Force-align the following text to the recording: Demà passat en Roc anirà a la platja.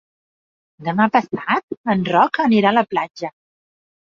Demà 0.87 1.05
passat 1.17 1.77
en 1.95 2.03
Roc 2.15 2.41
anirà 2.47 2.73
a 2.73 2.77
la 2.79 2.87
platja. 2.95 3.31